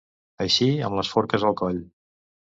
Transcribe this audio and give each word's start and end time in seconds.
Eixir 0.45 0.69
amb 0.87 0.97
les 0.99 1.11
forques 1.15 1.45
al 1.51 1.53
coll. 1.59 1.77